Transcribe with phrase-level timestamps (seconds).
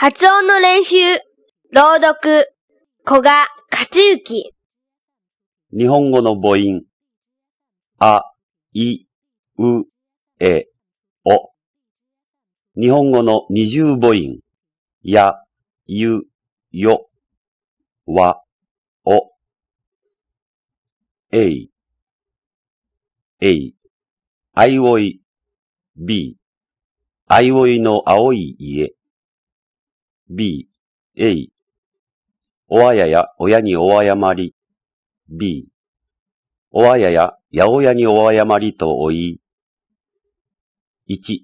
[0.00, 0.94] 発音の練習、
[1.72, 2.46] 朗読、
[3.04, 4.54] 古賀克之。
[5.72, 6.84] 日本語の母音。
[7.98, 8.22] あ、
[8.72, 9.06] い、
[9.58, 9.86] う、
[10.38, 10.68] え、
[11.24, 11.50] お。
[12.80, 14.38] 日本語の二重母音。
[15.02, 15.34] や、
[15.86, 16.22] ゆ、
[16.70, 17.10] よ、
[18.06, 18.44] わ、
[19.04, 19.32] お。
[21.32, 21.70] えい、
[23.40, 23.74] えい、
[24.54, 25.20] あいおい、
[25.96, 26.36] び、
[27.26, 28.94] あいおいの青い家。
[30.30, 30.68] B、
[31.16, 31.48] A、
[32.68, 34.54] おあやや親におあやまり。
[35.30, 35.68] B、
[36.70, 39.40] おあやや八百屋におあやまりとおい。
[41.08, 41.38] 1、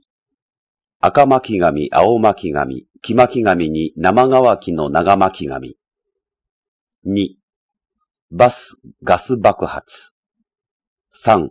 [1.01, 5.77] 赤巻紙、青巻紙、木巻紙に生乾きの長巻紙。
[7.07, 7.37] 2、
[8.31, 10.13] バス、ガス爆発。
[11.15, 11.49] 3、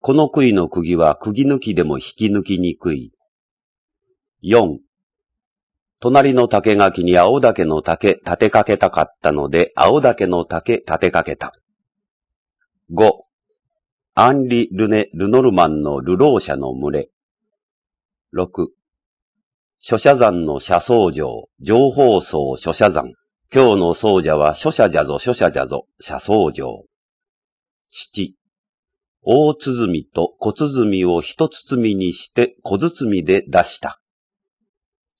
[0.00, 3.12] この杭の釘は釘抜きでも引き抜きにくい。
[4.42, 4.76] 4、
[6.04, 11.54] 隣の竹垣に青竹の竹立てかけたかったので、青竹の竹立てかけた。
[12.92, 13.10] 5.
[14.12, 17.08] アンリ・ルネ・ルノルマンのルロー社の群れ。
[18.34, 18.66] 6.
[19.78, 23.14] 諸社山の社僧城、情報層諸社山。
[23.50, 26.84] 今日の僧者は諸社じゃぞ諸社じゃぞ、社僧城。
[27.90, 28.34] 7.
[29.22, 34.02] 大鼓と小鼓を一包みにして小包で出した。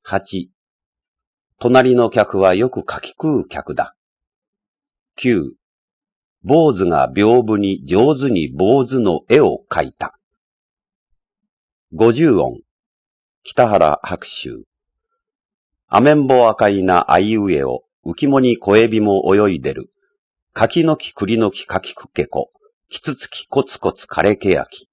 [0.06, 0.53] 8.
[1.58, 3.94] 隣の客はよく書き食う客だ。
[5.18, 5.52] 9.
[6.42, 10.18] 坊主が屏風に上手に坊主の絵を描いた。
[11.94, 12.60] 50音。
[13.44, 14.64] 北原白秋。
[15.86, 19.90] アメンボ赤いなあいうえを、浮肝に小エビも泳いでる。
[20.52, 22.50] 柿の木栗の木柿くけこ。
[22.90, 24.88] キツツキコツコツ枯れけやき。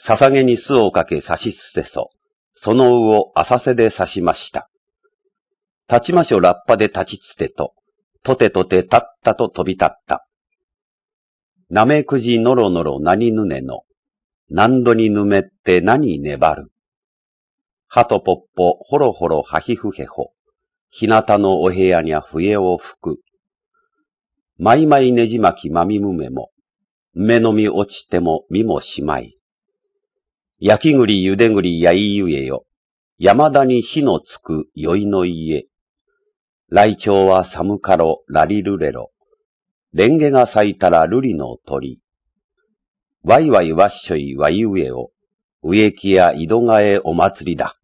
[0.00, 2.10] 捧げに巣をかけ刺しすせそ。
[2.54, 4.68] その魚を浅瀬で刺しました。
[5.88, 7.74] 立ちましょラッパで立ちつてと、
[8.22, 10.26] とてとて立ったと飛び立った。
[11.70, 13.82] なめくじのろのろ何ぬねの、
[14.48, 16.70] 何度にぬめって何粘る。
[17.88, 20.32] はとぽっぽ、ほろほろはひふへほ、
[20.90, 23.16] ひなたのお部屋にゃ笛を吹く。
[24.58, 26.50] まいまいねじまきまみむめも、
[27.14, 29.36] 目のみ落ちてもみもしまい。
[30.58, 32.64] 焼き栗ゆで栗やいゆえよ、
[33.18, 35.66] 山田に火のつく酔いの家。
[36.74, 39.10] 来鳥は寒かろ、ラリルレロ。
[39.92, 42.00] レンゲが咲いたら瑠璃の鳥。
[43.22, 45.10] ワイワイワッショイワイウエオ、
[45.62, 47.76] 植木や井戸替えお祭りだ。